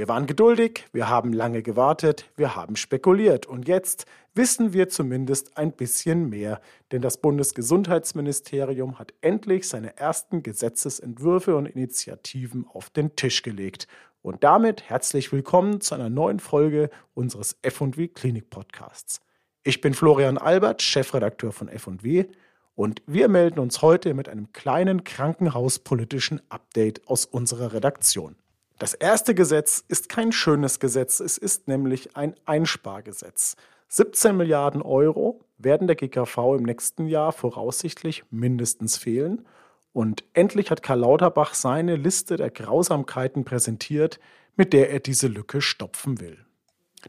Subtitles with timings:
[0.00, 5.58] Wir waren geduldig, wir haben lange gewartet, wir haben spekuliert und jetzt wissen wir zumindest
[5.58, 13.14] ein bisschen mehr, denn das Bundesgesundheitsministerium hat endlich seine ersten Gesetzesentwürfe und Initiativen auf den
[13.14, 13.88] Tisch gelegt.
[14.22, 19.20] Und damit herzlich willkommen zu einer neuen Folge unseres F&W Klinik Podcasts.
[19.64, 22.24] Ich bin Florian Albert, Chefredakteur von F&W
[22.74, 28.36] und wir melden uns heute mit einem kleinen krankenhauspolitischen Update aus unserer Redaktion.
[28.80, 33.56] Das erste Gesetz ist kein schönes Gesetz, es ist nämlich ein Einspargesetz.
[33.88, 39.44] 17 Milliarden Euro werden der GKV im nächsten Jahr voraussichtlich mindestens fehlen.
[39.92, 44.18] Und endlich hat Karl Lauterbach seine Liste der Grausamkeiten präsentiert,
[44.56, 46.38] mit der er diese Lücke stopfen will.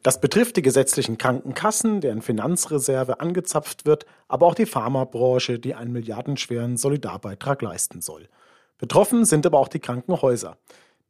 [0.03, 5.93] Das betrifft die gesetzlichen Krankenkassen, deren Finanzreserve angezapft wird, aber auch die Pharmabranche, die einen
[5.93, 8.27] milliardenschweren Solidarbeitrag leisten soll.
[8.77, 10.57] Betroffen sind aber auch die Krankenhäuser.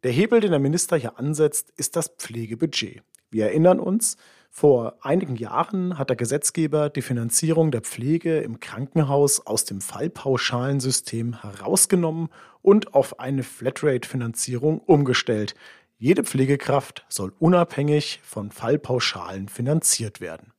[0.04, 3.04] Der Hebel, den der Minister hier ansetzt, ist das Pflegebudget.
[3.30, 4.18] Wir erinnern uns,
[4.50, 11.44] vor einigen Jahren hat der Gesetzgeber die Finanzierung der Pflege im Krankenhaus aus dem Fallpauschalensystem
[11.44, 12.30] herausgenommen
[12.64, 15.54] und auf eine Flatrate-Finanzierung umgestellt.
[16.00, 20.52] Jede Pflegekraft soll unabhängig von Fallpauschalen finanziert werden.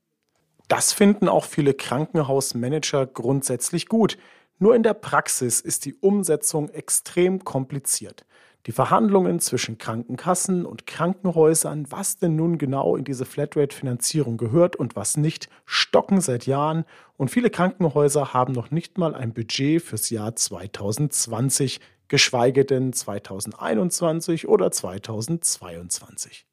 [0.68, 4.18] Das finden auch viele Krankenhausmanager grundsätzlich gut.
[4.60, 8.24] Nur in der Praxis ist die Umsetzung extrem kompliziert
[8.66, 14.94] die Verhandlungen zwischen Krankenkassen und Krankenhäusern, was denn nun genau in diese Flatrate-Finanzierung gehört und
[14.94, 16.84] was nicht, stocken seit Jahren
[17.16, 24.46] und viele Krankenhäuser haben noch nicht mal ein Budget fürs Jahr 2020, geschweige denn 2021
[24.46, 26.46] oder 2022.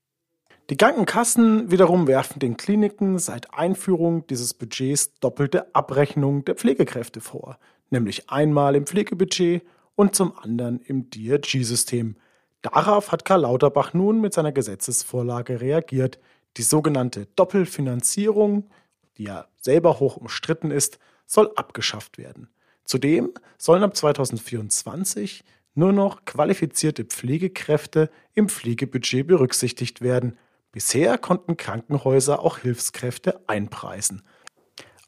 [0.69, 7.57] Die Krankenkassen wiederum werfen den Kliniken seit Einführung dieses Budgets doppelte Abrechnung der Pflegekräfte vor,
[7.89, 9.63] nämlich einmal im Pflegebudget
[9.99, 12.15] und zum anderen im DRG-System.
[12.61, 16.19] Darauf hat Karl Lauterbach nun mit seiner Gesetzesvorlage reagiert.
[16.55, 18.69] Die sogenannte Doppelfinanzierung,
[19.17, 22.47] die ja selber hoch umstritten ist, soll abgeschafft werden.
[22.85, 25.43] Zudem sollen ab 2024
[25.75, 30.37] nur noch qualifizierte Pflegekräfte im Pflegebudget berücksichtigt werden.
[30.71, 34.21] Bisher konnten Krankenhäuser auch Hilfskräfte einpreisen.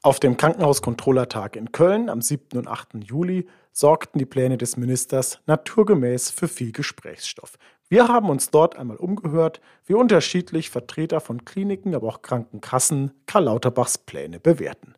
[0.03, 2.57] Auf dem Krankenhauskontrollertag in Köln am 7.
[2.57, 3.03] und 8.
[3.03, 7.59] Juli sorgten die Pläne des Ministers naturgemäß für viel Gesprächsstoff.
[7.87, 13.43] Wir haben uns dort einmal umgehört, wie unterschiedlich Vertreter von Kliniken, aber auch Krankenkassen Karl
[13.43, 14.95] Lauterbachs Pläne bewerten.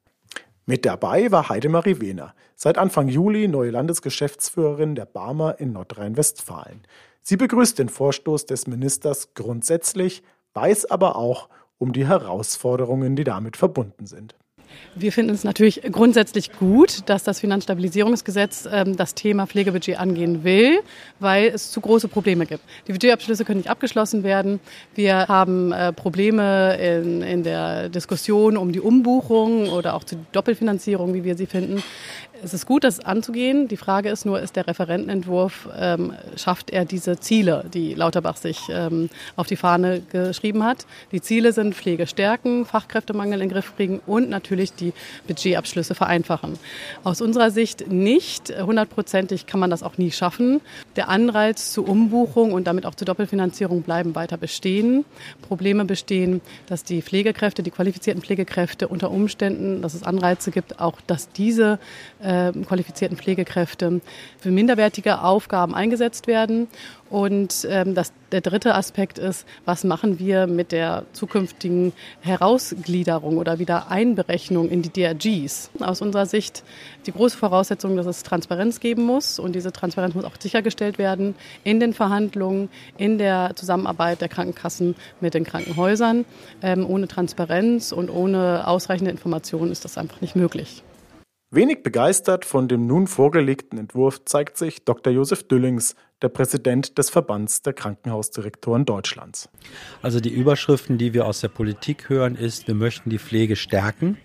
[0.66, 6.84] Mit dabei war Heidemarie Wehner, seit Anfang Juli neue Landesgeschäftsführerin der Barmer in Nordrhein-Westfalen.
[7.22, 13.58] Sie begrüßt den Vorstoß des Ministers grundsätzlich, weiß aber auch um die Herausforderungen, die damit
[13.58, 14.36] verbunden sind.
[14.96, 20.80] Wir finden es natürlich grundsätzlich gut, dass das Finanzstabilisierungsgesetz ähm, das Thema Pflegebudget angehen will,
[21.20, 22.64] weil es zu große Probleme gibt.
[22.88, 24.60] Die Budgetabschlüsse können nicht abgeschlossen werden.
[24.96, 31.14] Wir haben äh, Probleme in, in der Diskussion um die Umbuchung oder auch zur Doppelfinanzierung,
[31.14, 31.84] wie wir sie finden
[32.44, 33.68] es ist gut, das anzugehen.
[33.68, 38.60] Die Frage ist nur, ist der Referentenentwurf, ähm, schafft er diese Ziele, die Lauterbach sich
[38.70, 40.86] ähm, auf die Fahne geschrieben hat?
[41.12, 44.94] Die Ziele sind Pflege stärken, Fachkräftemangel in den Griff kriegen und natürlich die
[45.28, 46.60] Budgetabschlüsse vereinfachen.
[47.04, 48.54] Aus unserer Sicht nicht.
[48.60, 50.60] Hundertprozentig kann man das auch nie schaffen.
[50.98, 55.06] Der Anreiz zur Umbuchung und damit auch zur Doppelfinanzierung bleiben weiter bestehen.
[55.48, 61.00] Probleme bestehen, dass die Pflegekräfte, die qualifizierten Pflegekräfte unter Umständen, dass es Anreize gibt, auch
[61.08, 61.80] dass diese
[62.22, 64.02] äh, äh, qualifizierten Pflegekräfte
[64.40, 66.68] für minderwertige Aufgaben eingesetzt werden.
[67.14, 73.60] Und ähm, das, der dritte Aspekt ist, was machen wir mit der zukünftigen Herausgliederung oder
[73.60, 75.70] wieder Einberechnung in die DRGs?
[75.80, 76.64] Aus unserer Sicht
[77.06, 81.36] die große Voraussetzung, dass es Transparenz geben muss und diese Transparenz muss auch sichergestellt werden
[81.64, 86.26] in den Verhandlungen, in der Zusammenarbeit der Krankenkassen mit den Krankenhäusern.
[86.64, 90.82] Ähm, ohne Transparenz und ohne ausreichende Informationen ist das einfach nicht möglich.
[91.56, 95.14] Wenig begeistert von dem nun vorgelegten Entwurf zeigt sich Dr.
[95.14, 99.50] Josef Düllings, der Präsident des Verbands der Krankenhausdirektoren Deutschlands.
[100.02, 104.18] Also die Überschriften, die wir aus der Politik hören, ist, wir möchten die Pflege stärken.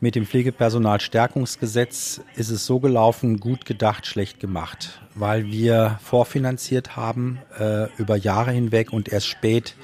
[0.00, 7.38] Mit dem Pflegepersonalstärkungsgesetz ist es so gelaufen, gut gedacht, schlecht gemacht, weil wir vorfinanziert haben
[7.56, 9.76] äh, über Jahre hinweg und erst spät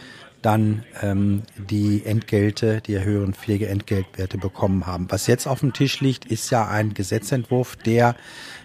[0.45, 5.07] dann ähm, die Entgelte, die höheren Pflegeentgeltwerte bekommen haben.
[5.11, 8.15] Was jetzt auf dem Tisch liegt, ist ja ein Gesetzentwurf, der,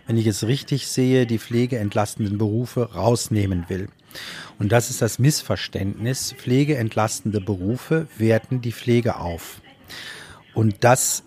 [0.06, 3.88] wenn ich es richtig sehe, die pflegeentlastenden Berufe rausnehmen will.
[4.58, 6.34] Und das ist das Missverständnis.
[6.38, 9.62] Pflegeentlastende Berufe werten die Pflege auf.
[10.54, 11.24] Und das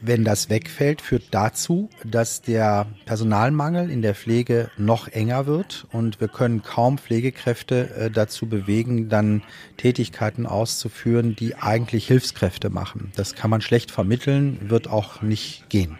[0.00, 6.20] Wenn das wegfällt, führt dazu, dass der Personalmangel in der Pflege noch enger wird und
[6.20, 9.42] wir können kaum Pflegekräfte äh, dazu bewegen, dann
[9.76, 13.12] Tätigkeiten auszuführen, die eigentlich Hilfskräfte machen.
[13.16, 15.98] Das kann man schlecht vermitteln, wird auch nicht gehen.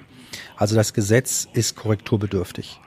[0.56, 2.80] Also das Gesetz ist korrekturbedürftig.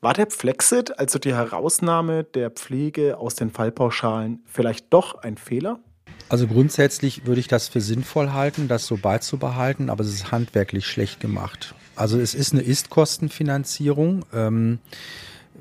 [0.00, 5.80] War der Flexit, also die Herausnahme der Pflege aus den Fallpauschalen, vielleicht doch ein Fehler?
[6.28, 10.86] Also grundsätzlich würde ich das für sinnvoll halten, das so beizubehalten, aber es ist handwerklich
[10.86, 11.74] schlecht gemacht.
[11.94, 14.24] Also es ist eine Ist-Kostenfinanzierung.
[14.34, 14.80] Ähm,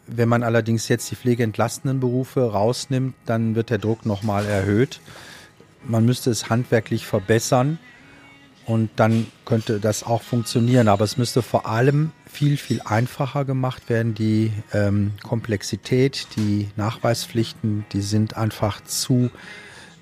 [0.07, 4.99] wenn man allerdings jetzt die pflegeentlastenden Berufe rausnimmt, dann wird der Druck nochmal erhöht.
[5.83, 7.77] Man müsste es handwerklich verbessern
[8.65, 10.87] und dann könnte das auch funktionieren.
[10.87, 14.15] Aber es müsste vor allem viel, viel einfacher gemacht werden.
[14.15, 19.29] Die ähm, Komplexität, die Nachweispflichten, die sind einfach zu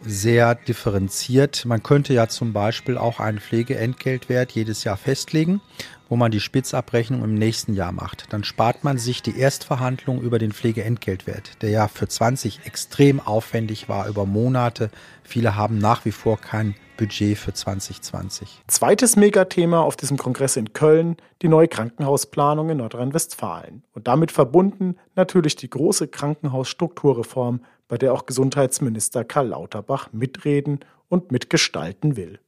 [0.05, 1.65] sehr differenziert.
[1.65, 5.61] Man könnte ja zum Beispiel auch einen Pflegeentgeltwert jedes Jahr festlegen,
[6.09, 8.31] wo man die Spitzabrechnung im nächsten Jahr macht.
[8.31, 13.89] Dann spart man sich die Erstverhandlung über den Pflegeentgeltwert, der ja für 20 extrem aufwendig
[13.89, 14.89] war über Monate.
[15.23, 18.61] Viele haben nach wie vor kein Budget für 2020.
[18.67, 23.83] Zweites Megathema auf diesem Kongress in Köln, die neue Krankenhausplanung in Nordrhein-Westfalen.
[23.93, 27.61] Und damit verbunden natürlich die große Krankenhausstrukturreform
[27.93, 30.79] bei der auch Gesundheitsminister Karl Lauterbach mitreden
[31.09, 32.39] und mitgestalten will.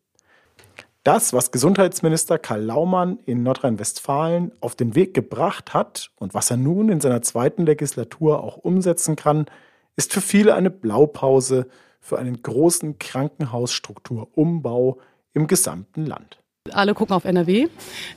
[1.03, 6.57] Das, was Gesundheitsminister Karl Laumann in Nordrhein-Westfalen auf den Weg gebracht hat und was er
[6.57, 9.45] nun in seiner zweiten Legislatur auch umsetzen kann,
[9.95, 11.68] ist für viele eine Blaupause
[12.00, 14.97] für einen großen Krankenhausstrukturumbau
[15.33, 16.39] im gesamten Land.
[16.74, 17.68] Alle gucken auf NRW,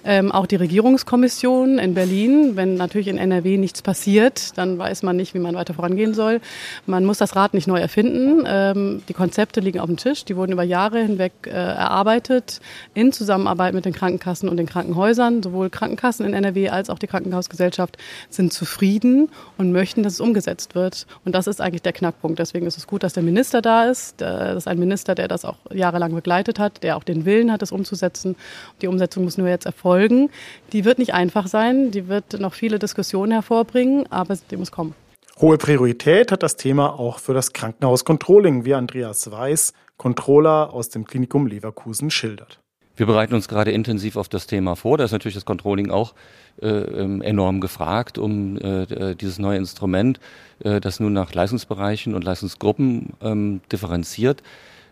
[0.04, 2.56] ähm, auch die Regierungskommission in Berlin.
[2.56, 6.40] Wenn natürlich in NRW nichts passiert, dann weiß man nicht, wie man weiter vorangehen soll.
[6.86, 8.44] Man muss das Rad nicht neu erfinden.
[8.46, 12.62] Ähm, die Konzepte liegen auf dem Tisch, die wurden über Jahre hinweg äh, erarbeitet
[12.94, 15.42] in Zusammenarbeit mit den Krankenkassen und den Krankenhäusern.
[15.42, 17.98] Sowohl Krankenkassen in NRW als auch die Krankenhausgesellschaft
[18.30, 19.28] sind zufrieden
[19.58, 21.06] und möchten, dass es umgesetzt wird.
[21.26, 22.38] Und das ist eigentlich der Knackpunkt.
[22.38, 24.22] Deswegen ist es gut, dass der Minister da ist.
[24.22, 27.60] Das ist ein Minister, der das auch jahrelang begleitet hat, der auch den Willen hat,
[27.60, 28.36] es umzusetzen.
[28.82, 30.30] Die Umsetzung muss nur jetzt erfolgen.
[30.72, 34.94] Die wird nicht einfach sein, die wird noch viele Diskussionen hervorbringen, aber die muss kommen.
[35.40, 41.04] Hohe Priorität hat das Thema auch für das Krankenhaus-Controlling, wie Andreas Weiß, Controller aus dem
[41.04, 42.58] Klinikum Leverkusen, schildert.
[42.98, 44.98] Wir bereiten uns gerade intensiv auf das Thema vor.
[44.98, 46.14] Da ist natürlich das Controlling auch
[46.60, 50.18] äh, ähm, enorm gefragt, um äh, dieses neue Instrument,
[50.64, 54.42] äh, das nun nach Leistungsbereichen und Leistungsgruppen ähm, differenziert,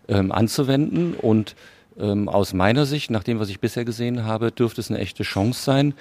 [0.07, 1.57] ähm, anzuwenden und
[1.99, 5.23] ähm, aus meiner Sicht, nach dem, was ich bisher gesehen habe, dürfte es eine echte
[5.23, 5.93] Chance sein.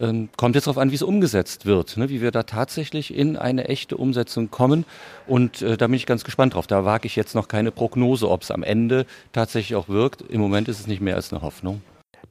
[0.00, 2.08] Ähm, kommt jetzt darauf an, wie es umgesetzt wird, ne?
[2.08, 4.84] wie wir da tatsächlich in eine echte Umsetzung kommen.
[5.26, 6.66] Und äh, da bin ich ganz gespannt drauf.
[6.66, 10.22] Da wage ich jetzt noch keine Prognose, ob es am Ende tatsächlich auch wirkt.
[10.22, 11.82] Im Moment ist es nicht mehr als eine Hoffnung.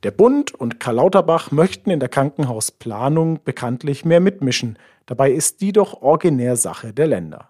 [0.04, 4.78] Der Bund und Karl Lauterbach möchten in der Krankenhausplanung bekanntlich mehr mitmischen.
[5.06, 7.50] Dabei ist die doch originär Sache der Länder.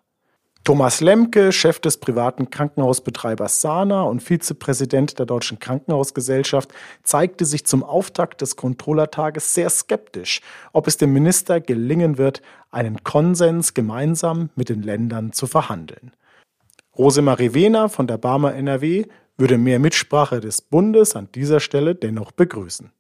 [0.68, 6.74] Thomas Lemke, Chef des privaten Krankenhausbetreibers Sana und Vizepräsident der Deutschen Krankenhausgesellschaft,
[7.04, 10.42] zeigte sich zum Auftakt des Controllertages sehr skeptisch,
[10.74, 16.12] ob es dem Minister gelingen wird, einen Konsens gemeinsam mit den Ländern zu verhandeln.
[16.98, 19.06] Rosemarie Wehner von der Barmer NRW
[19.38, 22.92] würde mehr Mitsprache des Bundes an dieser Stelle dennoch begrüßen.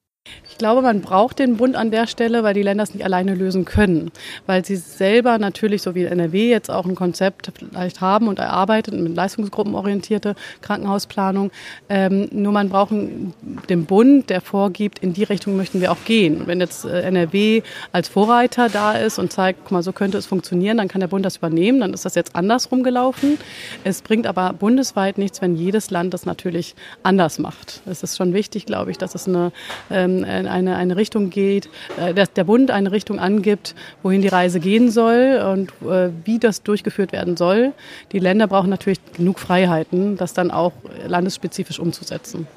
[0.49, 3.35] Ich glaube, man braucht den Bund an der Stelle, weil die Länder es nicht alleine
[3.35, 4.11] lösen können.
[4.47, 8.95] Weil sie selber natürlich, so wie NRW jetzt auch ein Konzept vielleicht haben und erarbeitet
[8.95, 11.51] mit leistungsgruppenorientierte Krankenhausplanung.
[11.89, 16.47] Ähm, nur man braucht den Bund, der vorgibt, in die Richtung möchten wir auch gehen.
[16.47, 20.25] Wenn jetzt äh, NRW als Vorreiter da ist und zeigt, guck mal, so könnte es
[20.25, 21.81] funktionieren, dann kann der Bund das übernehmen.
[21.81, 23.37] Dann ist das jetzt andersrum gelaufen.
[23.83, 27.81] Es bringt aber bundesweit nichts, wenn jedes Land das natürlich anders macht.
[27.85, 29.51] Es ist schon wichtig, glaube ich, dass es eine
[29.91, 34.59] ähm, eine, eine Richtung geht, äh, dass der Bund eine Richtung angibt, wohin die Reise
[34.59, 37.73] gehen soll und äh, wie das durchgeführt werden soll.
[38.11, 40.73] Die Länder brauchen natürlich genug Freiheiten, das dann auch
[41.05, 42.47] landesspezifisch umzusetzen.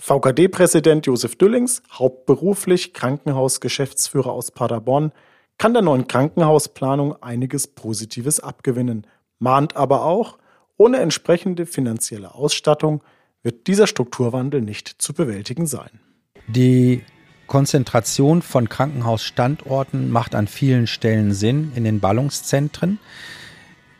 [0.00, 5.12] VKD-Präsident Josef Düllings, hauptberuflich Krankenhausgeschäftsführer aus Paderborn,
[5.58, 9.06] kann der neuen Krankenhausplanung einiges Positives abgewinnen,
[9.38, 10.38] mahnt aber auch,
[10.78, 13.02] ohne entsprechende finanzielle Ausstattung
[13.42, 16.00] wird dieser Strukturwandel nicht zu bewältigen sein.
[16.54, 17.02] Die
[17.46, 22.98] Konzentration von Krankenhausstandorten macht an vielen Stellen Sinn in den Ballungszentren.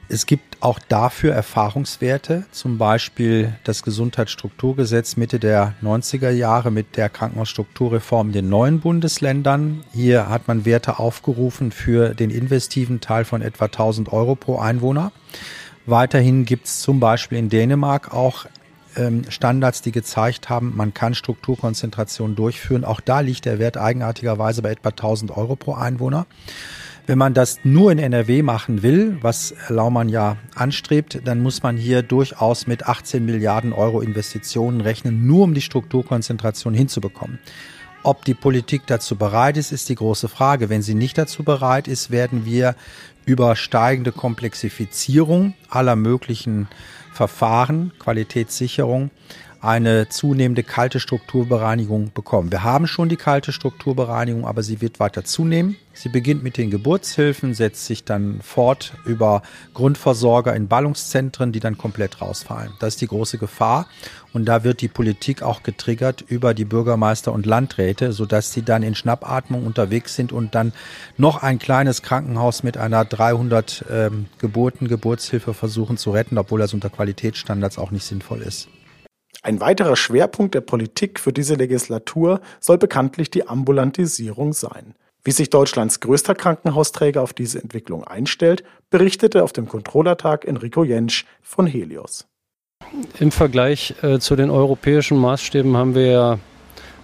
[0.09, 7.09] Es gibt auch dafür Erfahrungswerte, zum Beispiel das Gesundheitsstrukturgesetz Mitte der 90er Jahre mit der
[7.09, 9.85] Krankenhausstrukturreform in den neuen Bundesländern.
[9.93, 15.13] Hier hat man Werte aufgerufen für den investiven Teil von etwa 1000 Euro pro Einwohner.
[15.87, 18.47] Weiterhin gibt es zum Beispiel in Dänemark auch
[19.29, 22.85] Standards, die gezeigt haben, man kann Strukturkonzentration durchführen.
[22.85, 26.27] Auch da liegt der Wert eigenartigerweise bei etwa 1000 Euro pro Einwohner.
[27.07, 31.77] Wenn man das nur in NRW machen will, was Laumann ja anstrebt, dann muss man
[31.77, 37.39] hier durchaus mit 18 Milliarden Euro Investitionen rechnen, nur um die Strukturkonzentration hinzubekommen.
[38.03, 40.69] Ob die Politik dazu bereit ist, ist die große Frage.
[40.69, 42.75] Wenn sie nicht dazu bereit ist, werden wir
[43.27, 46.69] über steigende Komplexifizierung aller möglichen
[47.13, 49.11] Verfahren, Qualitätssicherung,
[49.61, 52.51] eine zunehmende kalte Strukturbereinigung bekommen.
[52.51, 55.77] Wir haben schon die kalte Strukturbereinigung, aber sie wird weiter zunehmen.
[55.93, 59.43] Sie beginnt mit den Geburtshilfen, setzt sich dann fort über
[59.75, 62.73] Grundversorger in Ballungszentren, die dann komplett rausfallen.
[62.79, 63.87] Das ist die große Gefahr.
[64.33, 68.83] Und da wird die Politik auch getriggert über die Bürgermeister und Landräte, sodass sie dann
[68.83, 70.73] in Schnappatmung unterwegs sind und dann
[71.19, 76.73] noch ein kleines Krankenhaus mit einer 300 ähm, Geburten, Geburtshilfe versuchen zu retten, obwohl das
[76.73, 78.69] unter Qualitätsstandards auch nicht sinnvoll ist.
[79.43, 84.95] Ein weiterer Schwerpunkt der Politik für diese Legislatur soll bekanntlich die Ambulantisierung sein.
[85.23, 91.25] Wie sich Deutschlands größter Krankenhausträger auf diese Entwicklung einstellt, berichtete auf dem Controllertag Enrico Jentsch
[91.43, 92.27] von Helios.
[93.19, 96.39] Im Vergleich äh, zu den europäischen Maßstäben haben wir ja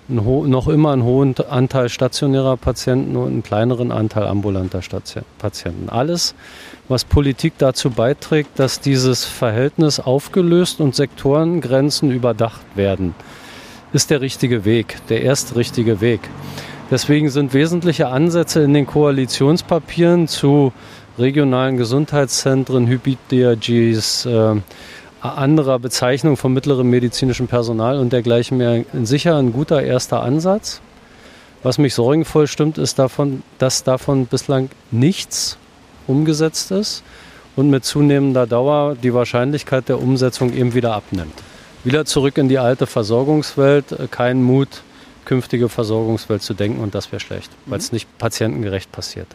[0.09, 4.81] noch immer einen hohen Anteil stationärer Patienten und einen kleineren Anteil ambulanter
[5.39, 5.89] Patienten.
[5.89, 6.35] Alles,
[6.89, 13.15] was Politik dazu beiträgt, dass dieses Verhältnis aufgelöst und Sektorengrenzen überdacht werden,
[13.93, 16.21] ist der richtige Weg, der erste richtige Weg.
[16.91, 20.73] Deswegen sind wesentliche Ansätze in den Koalitionspapieren zu
[21.19, 24.55] regionalen Gesundheitszentren, Hybrid-DRGs, äh,
[25.21, 30.81] anderer Bezeichnung von mittlerem medizinischem Personal und dergleichen mehr sicher ein guter erster Ansatz.
[31.63, 35.59] Was mich sorgenvoll stimmt, ist davon, dass davon bislang nichts
[36.07, 37.03] umgesetzt ist
[37.57, 41.35] und mit zunehmender Dauer die Wahrscheinlichkeit der Umsetzung eben wieder abnimmt.
[41.83, 44.83] Wieder zurück in die alte Versorgungswelt, kein Mut,
[45.25, 47.97] künftige Versorgungswelt zu denken und das wäre schlecht, weil es mhm.
[47.97, 49.29] nicht patientengerecht passiert.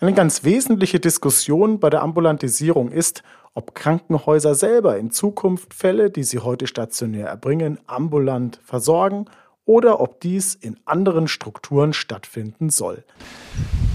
[0.00, 3.22] Eine ganz wesentliche Diskussion bei der Ambulantisierung ist,
[3.54, 9.26] ob Krankenhäuser selber in Zukunft Fälle, die sie heute stationär erbringen, ambulant versorgen
[9.64, 13.04] oder ob dies in anderen Strukturen stattfinden soll.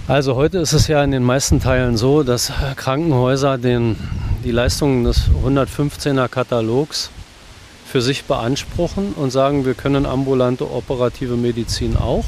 [0.08, 3.96] Also heute ist es ja in den meisten Teilen so, dass Krankenhäuser den,
[4.44, 7.10] die Leistungen des 115er Katalogs
[7.86, 12.26] für sich beanspruchen und sagen, wir können ambulante operative Medizin auch.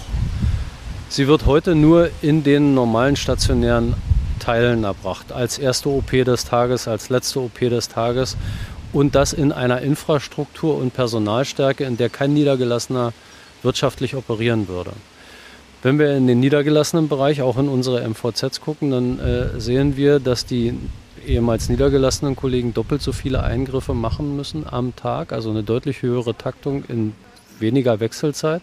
[1.09, 3.93] Sie wird heute nur in den normalen stationären
[4.47, 5.33] Teilen erbracht.
[5.33, 8.37] Als erste OP des Tages, als letzte OP des Tages.
[8.93, 13.11] Und das in einer Infrastruktur und Personalstärke, in der kein Niedergelassener
[13.61, 14.91] wirtschaftlich operieren würde.
[15.83, 20.21] Wenn wir in den niedergelassenen Bereich, auch in unsere MVZs gucken, dann äh, sehen wir,
[20.21, 20.73] dass die
[21.25, 26.37] ehemals niedergelassenen Kollegen doppelt so viele Eingriffe machen müssen am Tag, also eine deutlich höhere
[26.37, 27.13] Taktung in
[27.59, 28.61] weniger Wechselzeit,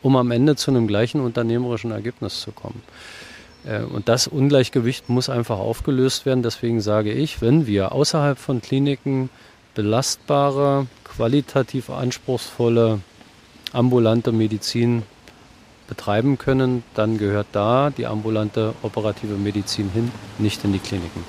[0.00, 2.82] um am Ende zu einem gleichen unternehmerischen Ergebnis zu kommen.
[3.66, 6.42] Äh, und das Ungleichgewicht muss einfach aufgelöst werden.
[6.42, 9.30] Deswegen sage ich, wenn wir außerhalb von Kliniken
[9.74, 13.00] belastbare, qualitativ anspruchsvolle,
[13.72, 15.02] ambulante Medizin
[15.88, 21.24] betreiben können, dann gehört da die ambulante operative Medizin hin, nicht in die Kliniken.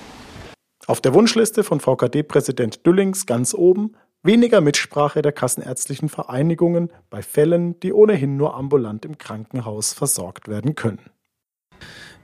[0.88, 7.80] Auf der Wunschliste von VKD-Präsident Düllings ganz oben weniger Mitsprache der kassenärztlichen Vereinigungen bei Fällen,
[7.82, 11.00] die ohnehin nur ambulant im Krankenhaus versorgt werden können.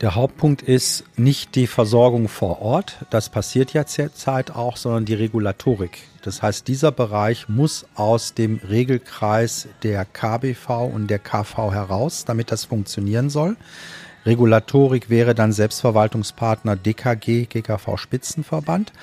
[0.01, 5.13] Der Hauptpunkt ist nicht die Versorgung vor Ort, das passiert ja zurzeit auch, sondern die
[5.13, 6.00] Regulatorik.
[6.23, 12.51] Das heißt, dieser Bereich muss aus dem Regelkreis der KBV und der KV heraus, damit
[12.51, 13.55] das funktionieren soll.
[14.25, 18.94] Regulatorik wäre dann Selbstverwaltungspartner DKG, GKV Spitzenverband.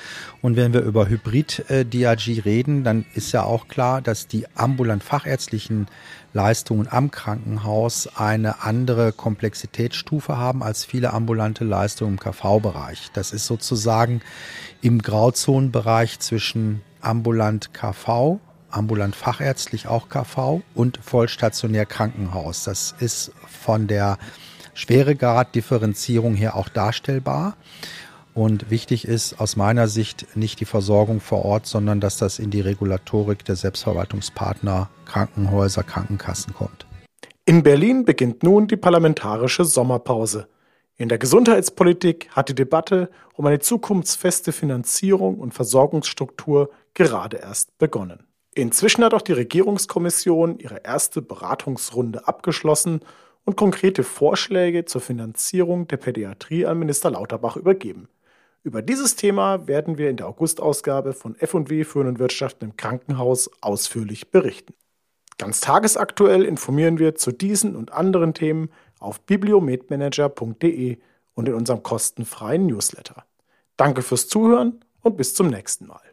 [0.41, 5.89] Und wenn wir über Hybrid-DRG reden, dann ist ja auch klar, dass die ambulant fachärztlichen
[6.33, 13.11] Leistungen am Krankenhaus eine andere Komplexitätsstufe haben als viele ambulante Leistungen im KV-Bereich.
[13.12, 14.23] Das ist sozusagen
[14.81, 18.39] im Grauzonenbereich zwischen ambulant KV,
[18.71, 22.65] ambulant fachärztlich auch KV und vollstationär Krankenhaus.
[22.65, 24.19] Das ist von der
[24.75, 27.57] Schweregrad-Differenzierung her auch darstellbar.
[28.33, 32.50] Und wichtig ist aus meiner Sicht nicht die Versorgung vor Ort, sondern dass das in
[32.50, 36.87] die Regulatorik der Selbstverwaltungspartner, Krankenhäuser, Krankenkassen kommt.
[37.45, 40.47] In Berlin beginnt nun die parlamentarische Sommerpause.
[40.97, 48.27] In der Gesundheitspolitik hat die Debatte um eine zukunftsfeste Finanzierung und Versorgungsstruktur gerade erst begonnen.
[48.55, 53.00] Inzwischen hat auch die Regierungskommission ihre erste Beratungsrunde abgeschlossen
[53.50, 58.09] und konkrete Vorschläge zur Finanzierung der Pädiatrie an Minister Lauterbach übergeben.
[58.62, 63.50] Über dieses Thema werden wir in der Augustausgabe von F&W Führen und Wirtschaften im Krankenhaus
[63.61, 64.75] ausführlich berichten.
[65.37, 70.99] Ganz tagesaktuell informieren wir zu diesen und anderen Themen auf bibliomedmanager.de
[71.35, 73.25] und in unserem kostenfreien Newsletter.
[73.76, 76.10] Danke fürs Zuhören und bis zum nächsten Mal.